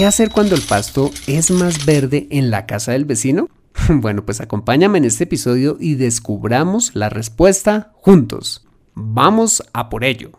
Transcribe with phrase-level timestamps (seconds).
[0.00, 3.50] ¿Qué hacer cuando el pasto es más verde en la casa del vecino?
[3.90, 8.66] Bueno, pues acompáñame en este episodio y descubramos la respuesta juntos.
[8.94, 10.30] Vamos a por ello.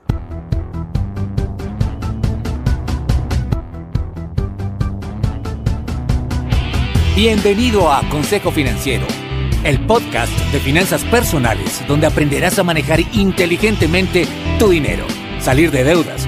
[7.16, 9.06] Bienvenido a Consejo Financiero,
[9.64, 14.26] el podcast de finanzas personales donde aprenderás a manejar inteligentemente
[14.58, 15.06] tu dinero,
[15.40, 16.28] salir de deudas,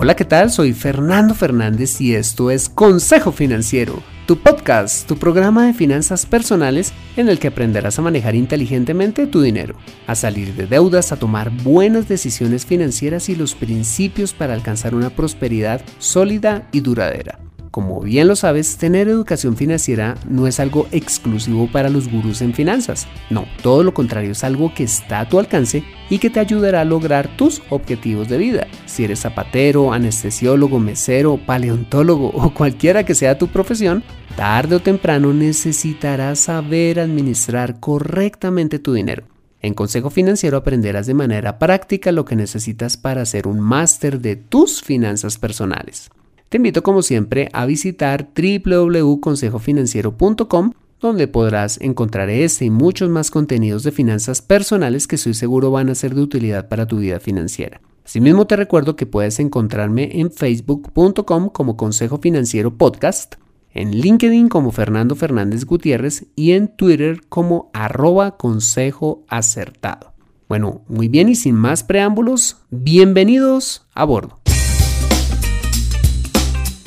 [0.00, 0.52] Hola, ¿qué tal?
[0.52, 6.92] Soy Fernando Fernández y esto es Consejo Financiero, tu podcast, tu programa de finanzas personales
[7.16, 9.74] en el que aprenderás a manejar inteligentemente tu dinero,
[10.06, 15.10] a salir de deudas, a tomar buenas decisiones financieras y los principios para alcanzar una
[15.10, 17.47] prosperidad sólida y duradera.
[17.70, 22.54] Como bien lo sabes, tener educación financiera no es algo exclusivo para los gurús en
[22.54, 23.06] finanzas.
[23.28, 26.80] No, todo lo contrario es algo que está a tu alcance y que te ayudará
[26.80, 28.66] a lograr tus objetivos de vida.
[28.86, 34.02] Si eres zapatero, anestesiólogo, mesero, paleontólogo o cualquiera que sea tu profesión,
[34.36, 39.24] tarde o temprano necesitarás saber administrar correctamente tu dinero.
[39.60, 44.36] En Consejo Financiero aprenderás de manera práctica lo que necesitas para hacer un máster de
[44.36, 46.10] tus finanzas personales.
[46.48, 53.82] Te invito como siempre a visitar www.consejofinanciero.com donde podrás encontrar este y muchos más contenidos
[53.82, 57.82] de finanzas personales que estoy seguro van a ser de utilidad para tu vida financiera.
[58.04, 63.34] Asimismo te recuerdo que puedes encontrarme en facebook.com como Consejo Financiero Podcast,
[63.70, 70.14] en LinkedIn como Fernando Fernández Gutiérrez y en Twitter como arroba consejo acertado.
[70.48, 74.40] Bueno, muy bien y sin más preámbulos, bienvenidos a bordo.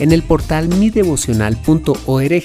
[0.01, 2.43] En el portal midevocional.org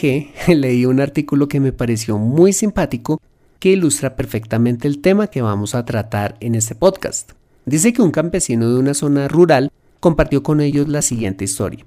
[0.55, 3.19] leí un artículo que me pareció muy simpático
[3.59, 7.33] que ilustra perfectamente el tema que vamos a tratar en este podcast.
[7.65, 11.87] Dice que un campesino de una zona rural compartió con ellos la siguiente historia.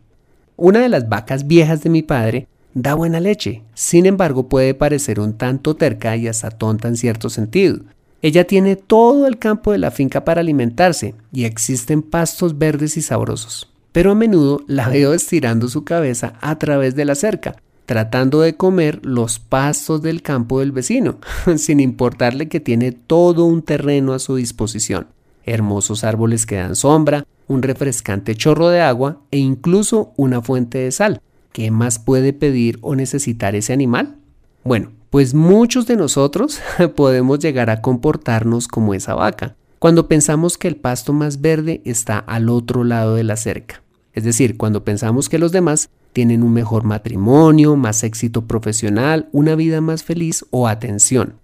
[0.55, 5.19] Una de las vacas viejas de mi padre da buena leche, sin embargo puede parecer
[5.19, 7.81] un tanto terca y hasta tonta en cierto sentido.
[8.23, 13.03] Ella tiene todo el campo de la finca para alimentarse y existen pastos verdes y
[13.03, 17.55] sabrosos pero a menudo la veo estirando su cabeza a través de la cerca,
[17.85, 21.17] tratando de comer los pastos del campo del vecino,
[21.57, 25.07] sin importarle que tiene todo un terreno a su disposición,
[25.43, 30.91] hermosos árboles que dan sombra, un refrescante chorro de agua e incluso una fuente de
[30.91, 31.21] sal.
[31.51, 34.17] ¿Qué más puede pedir o necesitar ese animal?
[34.63, 36.61] Bueno, pues muchos de nosotros
[36.95, 42.19] podemos llegar a comportarnos como esa vaca, cuando pensamos que el pasto más verde está
[42.19, 43.81] al otro lado de la cerca.
[44.13, 49.55] Es decir, cuando pensamos que los demás tienen un mejor matrimonio, más éxito profesional, una
[49.55, 51.35] vida más feliz o atención,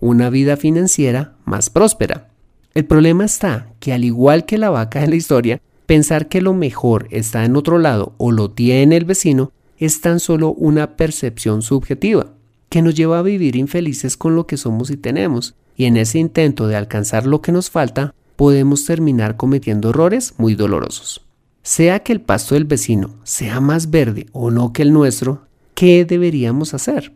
[0.00, 2.30] una vida financiera más próspera.
[2.74, 6.52] El problema está que al igual que la vaca de la historia, pensar que lo
[6.54, 11.62] mejor está en otro lado o lo tiene el vecino es tan solo una percepción
[11.62, 12.32] subjetiva
[12.68, 16.18] que nos lleva a vivir infelices con lo que somos y tenemos y en ese
[16.18, 21.22] intento de alcanzar lo que nos falta, podemos terminar cometiendo errores muy dolorosos.
[21.62, 25.42] Sea que el pasto del vecino sea más verde o no que el nuestro,
[25.74, 27.12] ¿qué deberíamos hacer?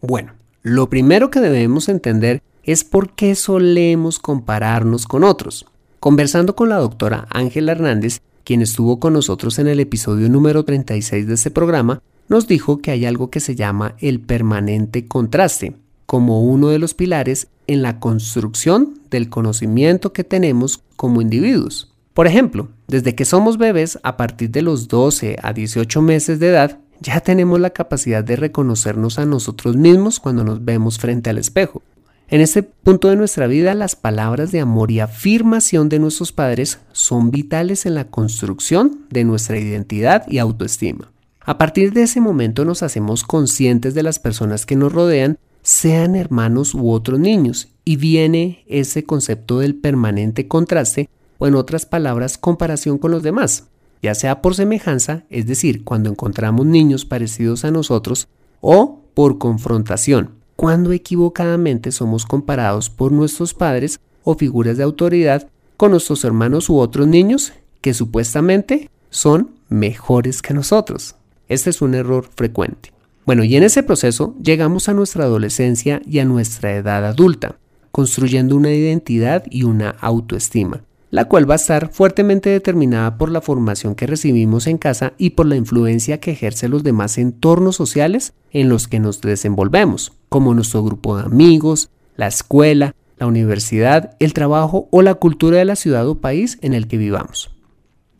[0.00, 5.66] Bueno, lo primero que debemos entender es por qué solemos compararnos con otros.
[6.00, 11.26] Conversando con la doctora Ángela Hernández, quien estuvo con nosotros en el episodio número 36
[11.26, 16.42] de este programa, nos dijo que hay algo que se llama el permanente contraste, como
[16.42, 21.92] uno de los pilares en la construcción del conocimiento que tenemos como individuos.
[22.14, 26.48] Por ejemplo, desde que somos bebés, a partir de los 12 a 18 meses de
[26.48, 31.38] edad, ya tenemos la capacidad de reconocernos a nosotros mismos cuando nos vemos frente al
[31.38, 31.82] espejo.
[32.28, 36.78] En este punto de nuestra vida, las palabras de amor y afirmación de nuestros padres
[36.92, 41.12] son vitales en la construcción de nuestra identidad y autoestima.
[41.44, 46.16] A partir de ese momento nos hacemos conscientes de las personas que nos rodean sean
[46.16, 52.38] hermanos u otros niños, y viene ese concepto del permanente contraste, o en otras palabras,
[52.38, 53.68] comparación con los demás,
[54.02, 58.28] ya sea por semejanza, es decir, cuando encontramos niños parecidos a nosotros,
[58.60, 65.90] o por confrontación, cuando equivocadamente somos comparados por nuestros padres o figuras de autoridad con
[65.90, 71.16] nuestros hermanos u otros niños que supuestamente son mejores que nosotros.
[71.48, 72.92] Este es un error frecuente.
[73.24, 77.56] Bueno, y en ese proceso llegamos a nuestra adolescencia y a nuestra edad adulta,
[77.92, 83.40] construyendo una identidad y una autoestima, la cual va a estar fuertemente determinada por la
[83.40, 88.32] formación que recibimos en casa y por la influencia que ejerce los demás entornos sociales
[88.50, 94.32] en los que nos desenvolvemos, como nuestro grupo de amigos, la escuela, la universidad, el
[94.32, 97.54] trabajo o la cultura de la ciudad o país en el que vivamos.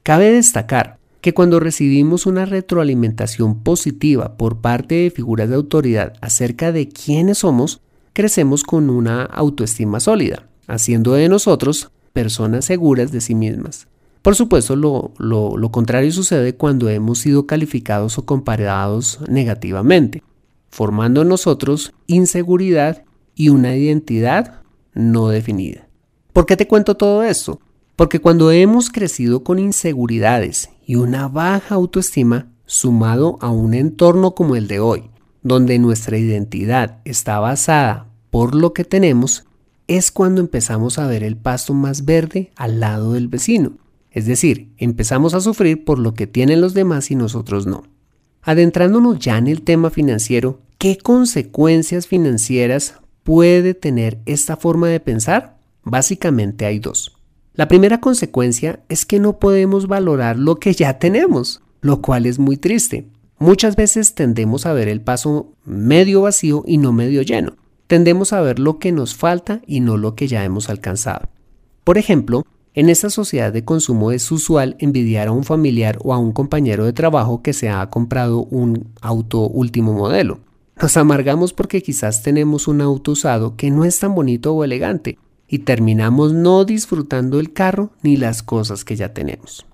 [0.05, 6.73] Cabe destacar que cuando recibimos una retroalimentación positiva por parte de figuras de autoridad acerca
[6.73, 7.81] de quiénes somos,
[8.13, 13.87] crecemos con una autoestima sólida, haciendo de nosotros personas seguras de sí mismas.
[14.21, 20.25] Por supuesto, lo, contrario sucede cuando hemos sido calificados o comparados negativamente,
[20.71, 23.05] formando en nosotros inseguridad
[23.37, 24.61] y una identidad
[24.93, 25.87] no definida.
[26.33, 27.61] ¿Por qué te cuento todo esto?
[27.95, 34.57] Porque cuando hemos crecido con inseguridades y una baja autoestima, sumado a un entorno como
[34.57, 35.05] el de hoy,
[35.43, 39.47] donde nuestra identidad está basada por lo que tenemos,
[39.89, 43.73] es cuando empezamos a ver el pasto más verde al lado del vecino.
[44.11, 47.85] Es decir, empezamos a sufrir por lo que tienen los demás y nosotros no.
[48.43, 55.57] Adentrándonos ya en el tema financiero, ¿qué consecuencias financieras puede tener esta forma de pensar?
[55.85, 57.17] Básicamente hay dos.
[57.55, 62.39] La primera consecuencia es que no podemos valorar lo que ya tenemos, lo cual es
[62.39, 63.09] muy triste.
[63.39, 67.57] Muchas veces tendemos a ver el paso medio vacío y no medio lleno.
[67.89, 71.29] Tendemos a ver lo que nos falta y no lo que ya hemos alcanzado.
[71.85, 76.19] Por ejemplo, en esta sociedad de consumo es usual envidiar a un familiar o a
[76.19, 80.41] un compañero de trabajo que se ha comprado un auto último modelo.
[80.81, 85.19] Nos amargamos porque quizás tenemos un auto usado que no es tan bonito o elegante
[85.53, 89.67] y terminamos no disfrutando el carro ni las cosas que ya tenemos.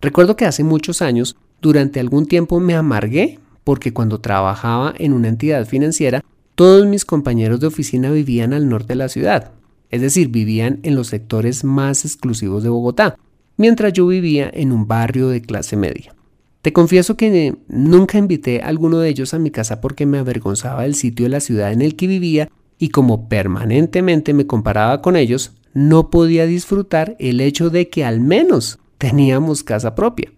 [0.00, 5.28] Recuerdo que hace muchos años, durante algún tiempo me amargué porque cuando trabajaba en una
[5.28, 6.24] entidad financiera,
[6.54, 9.52] todos mis compañeros de oficina vivían al norte de la ciudad,
[9.90, 13.18] es decir, vivían en los sectores más exclusivos de Bogotá,
[13.58, 16.14] mientras yo vivía en un barrio de clase media.
[16.62, 20.84] Te confieso que nunca invité a alguno de ellos a mi casa porque me avergonzaba
[20.84, 22.48] del sitio de la ciudad en el que vivía
[22.78, 28.20] y como permanentemente me comparaba con ellos, no podía disfrutar el hecho de que al
[28.20, 30.32] menos teníamos casa propia.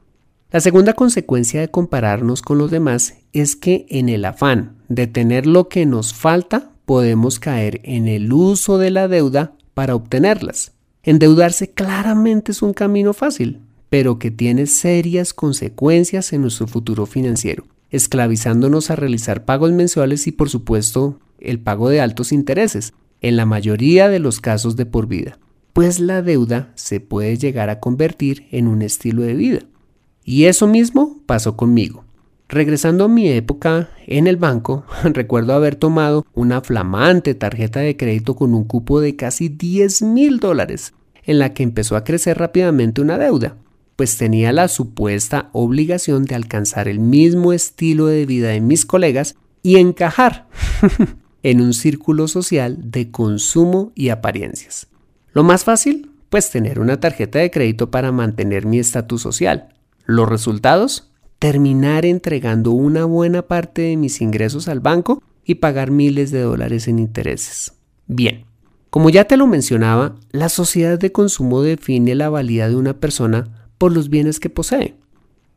[0.51, 5.47] La segunda consecuencia de compararnos con los demás es que en el afán de tener
[5.47, 10.73] lo que nos falta, podemos caer en el uso de la deuda para obtenerlas.
[11.03, 17.65] Endeudarse claramente es un camino fácil, pero que tiene serias consecuencias en nuestro futuro financiero,
[17.91, 23.47] esclavizándonos a realizar pagos mensuales y por supuesto el pago de altos intereses, en la
[23.47, 25.39] mayoría de los casos de por vida,
[25.73, 29.61] pues la deuda se puede llegar a convertir en un estilo de vida.
[30.25, 32.05] Y eso mismo pasó conmigo.
[32.49, 38.37] Regresando a mi época en el banco, recuerdo haber tomado una flamante tarjeta de crédito
[38.37, 40.95] con un cupo de casi 10 mil dólares,
[41.25, 43.57] en la que empezó a crecer rápidamente una deuda,
[43.97, 49.35] pues tenía la supuesta obligación de alcanzar el mismo estilo de vida de mis colegas
[49.63, 50.49] y encajar.
[51.43, 54.89] en un círculo social de consumo y apariencias.
[55.33, 59.75] Lo más fácil, pues tener una tarjeta de crédito para mantener mi estatus social.
[60.05, 66.31] Los resultados, terminar entregando una buena parte de mis ingresos al banco y pagar miles
[66.31, 67.75] de dólares en intereses.
[68.07, 68.45] Bien,
[68.91, 73.71] como ya te lo mencionaba, la sociedad de consumo define la valía de una persona
[73.79, 74.97] por los bienes que posee.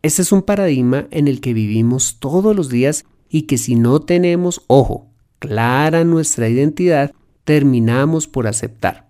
[0.04, 4.02] Este es un paradigma en el que vivimos todos los días y que si no
[4.02, 5.11] tenemos ojo
[5.42, 7.12] clara nuestra identidad,
[7.44, 9.10] terminamos por aceptar.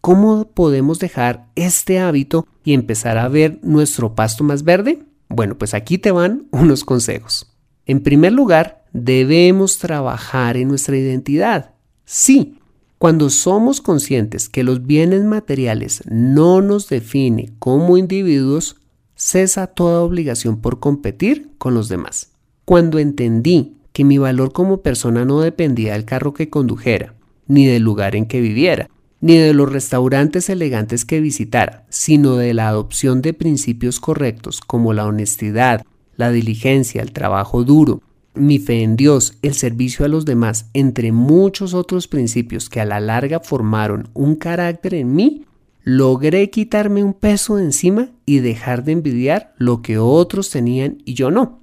[0.00, 5.02] ¿Cómo podemos dejar este hábito y empezar a ver nuestro pasto más verde?
[5.28, 7.52] Bueno, pues aquí te van unos consejos.
[7.84, 11.74] En primer lugar, debemos trabajar en nuestra identidad.
[12.04, 12.58] Sí,
[12.98, 18.76] cuando somos conscientes que los bienes materiales no nos definen como individuos,
[19.16, 22.30] cesa toda obligación por competir con los demás.
[22.64, 27.14] Cuando entendí que mi valor como persona no dependía del carro que condujera,
[27.46, 28.88] ni del lugar en que viviera,
[29.20, 34.92] ni de los restaurantes elegantes que visitara, sino de la adopción de principios correctos como
[34.92, 35.82] la honestidad,
[36.16, 38.02] la diligencia, el trabajo duro,
[38.34, 42.84] mi fe en Dios, el servicio a los demás, entre muchos otros principios que a
[42.84, 45.44] la larga formaron un carácter en mí,
[45.84, 51.14] logré quitarme un peso de encima y dejar de envidiar lo que otros tenían y
[51.14, 51.61] yo no.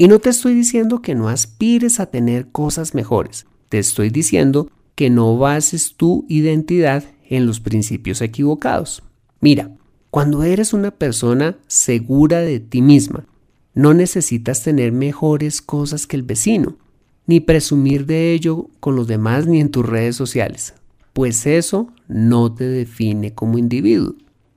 [0.00, 4.70] Y no te estoy diciendo que no aspires a tener cosas mejores, te estoy diciendo
[4.94, 9.02] que no bases tu identidad en los principios equivocados.
[9.42, 9.76] Mira,
[10.08, 13.26] cuando eres una persona segura de ti misma,
[13.74, 16.78] no necesitas tener mejores cosas que el vecino,
[17.26, 20.72] ni presumir de ello con los demás ni en tus redes sociales,
[21.12, 24.14] pues eso no te define como individuo.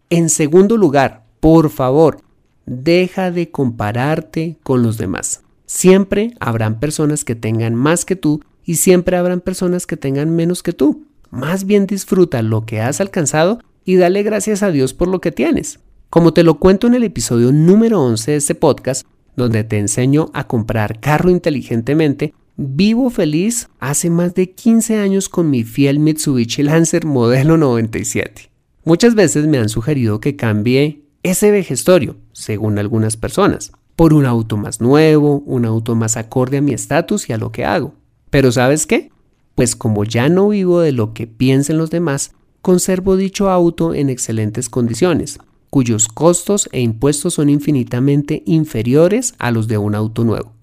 [0.09, 2.21] En segundo lugar, por favor,
[2.65, 5.41] deja de compararte con los demás.
[5.65, 10.63] Siempre habrán personas que tengan más que tú y siempre habrán personas que tengan menos
[10.63, 11.05] que tú.
[11.29, 15.31] Más bien disfruta lo que has alcanzado y dale gracias a Dios por lo que
[15.31, 15.79] tienes.
[16.09, 19.05] Como te lo cuento en el episodio número 11 de este podcast,
[19.35, 25.49] donde te enseño a comprar carro inteligentemente, vivo feliz hace más de 15 años con
[25.49, 28.51] mi fiel Mitsubishi Lancer modelo 97.
[28.85, 34.57] Muchas veces me han sugerido que cambie ese vejestorio, según algunas personas, por un auto
[34.57, 37.93] más nuevo, un auto más acorde a mi estatus y a lo que hago.
[38.29, 39.09] Pero ¿sabes qué?
[39.55, 44.09] Pues como ya no vivo de lo que piensen los demás, conservo dicho auto en
[44.09, 45.39] excelentes condiciones,
[45.69, 50.53] cuyos costos e impuestos son infinitamente inferiores a los de un auto nuevo.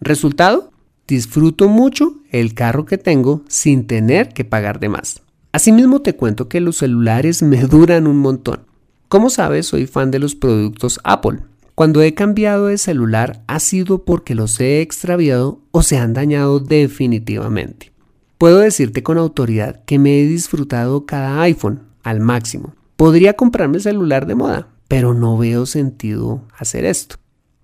[0.00, 0.70] Resultado,
[1.06, 5.22] disfruto mucho el carro que tengo sin tener que pagar de más.
[5.52, 8.69] Asimismo te cuento que los celulares me duran un montón.
[9.10, 11.40] Como sabes, soy fan de los productos Apple.
[11.74, 16.60] Cuando he cambiado de celular ha sido porque los he extraviado o se han dañado
[16.60, 17.90] definitivamente.
[18.38, 23.82] Puedo decirte con autoridad que me he disfrutado cada iPhone al máximo Podría comprarme el
[23.82, 27.16] celular de moda, pero no veo sentido hacer esto.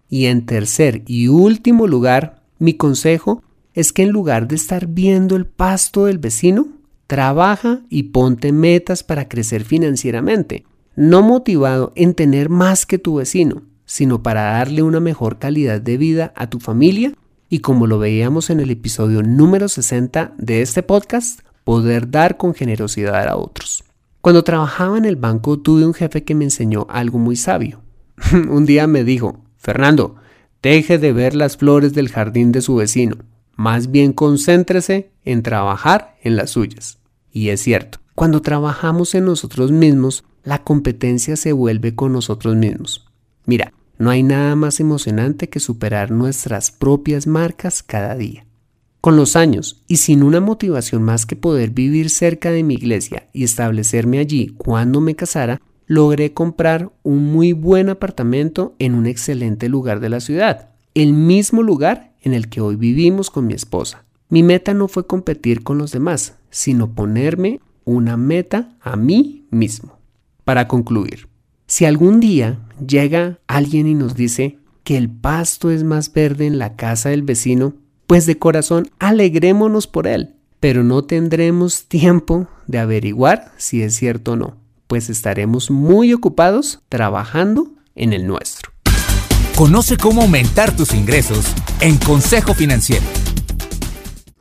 [0.09, 5.37] Y en tercer y último lugar, mi consejo es que en lugar de estar viendo
[5.37, 6.67] el pasto del vecino,
[7.07, 10.65] trabaja y ponte metas para crecer financieramente,
[10.97, 15.99] no motivado en tener más que tu vecino, sino para darle una mejor calidad de
[15.99, 17.13] vida a tu familia
[17.49, 22.55] y como lo veíamos en el episodio número 60 de este podcast, poder dar con
[22.55, 23.85] generosidad a otros.
[24.21, 27.83] Cuando trabajaba en el banco tuve un jefe que me enseñó algo muy sabio.
[28.33, 30.17] un día me dijo, Fernando,
[30.63, 33.19] deje de ver las flores del jardín de su vecino,
[33.55, 36.99] más bien concéntrese en trabajar en las suyas.
[37.31, 43.05] Y es cierto, cuando trabajamos en nosotros mismos, la competencia se vuelve con nosotros mismos.
[43.47, 48.47] Mira, no hay nada más emocionante que superar nuestras propias marcas cada día.
[49.01, 53.27] Con los años y sin una motivación más que poder vivir cerca de mi iglesia
[53.33, 59.69] y establecerme allí cuando me casara, logré comprar un muy buen apartamento en un excelente
[59.69, 64.05] lugar de la ciudad, el mismo lugar en el que hoy vivimos con mi esposa.
[64.29, 69.96] Mi meta no fue competir con los demás, sino ponerme una meta a mí mismo.
[70.47, 71.29] Para concluir,
[71.67, 76.61] si algún día llega alguien y nos dice que el pasto es más verde en
[76.61, 77.75] la casa del vecino,
[78.07, 84.35] pues de corazón alegrémonos por él, pero no tendremos tiempo de averiguar si es cierto
[84.35, 88.71] o no, pues estaremos muy ocupados trabajando en el nuestro.
[89.57, 91.45] Conoce cómo aumentar tus ingresos
[91.81, 93.05] en Consejo Financiero.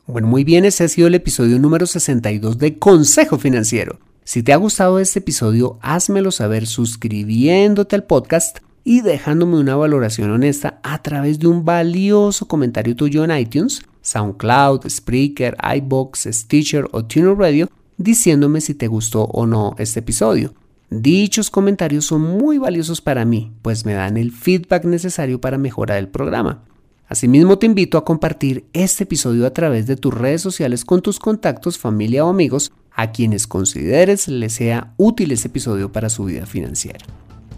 [0.06, 3.98] Bueno, muy bien, ese ha sido el episodio número 62 de Consejo Financiero.
[4.26, 10.32] Si te ha gustado este episodio, házmelo saber suscribiéndote al podcast y dejándome una valoración
[10.32, 17.04] honesta a través de un valioso comentario tuyo en iTunes, SoundCloud, Spreaker, iBox, Stitcher o
[17.04, 20.54] Tuner Radio, diciéndome si te gustó o no este episodio.
[20.90, 25.98] Dichos comentarios son muy valiosos para mí, pues me dan el feedback necesario para mejorar
[25.98, 26.64] el programa.
[27.08, 31.20] Asimismo te invito a compartir este episodio a través de tus redes sociales con tus
[31.20, 36.46] contactos, familia o amigos a quienes consideres les sea útil este episodio para su vida
[36.46, 36.98] financiera.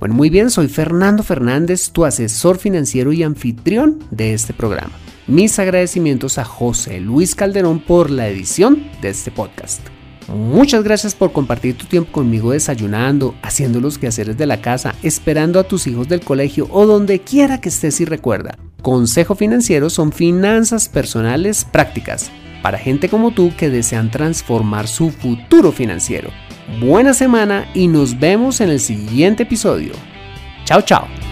[0.01, 4.93] Bueno, muy bien, soy Fernando Fernández, tu asesor financiero y anfitrión de este programa.
[5.27, 9.81] Mis agradecimientos a José Luis Calderón por la edición de este podcast.
[10.29, 15.59] Muchas gracias por compartir tu tiempo conmigo desayunando, haciendo los quehaceres de la casa, esperando
[15.59, 18.59] a tus hijos del colegio o donde quiera que estés y recuerda.
[18.83, 22.31] Consejo Financiero son finanzas personales prácticas
[22.69, 26.31] para gente como tú que desean transformar su futuro financiero
[26.83, 29.93] buena semana y nos vemos en el siguiente episodio.
[30.67, 31.28] Chao, chao.